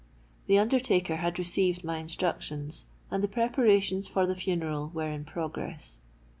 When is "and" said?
3.11-3.23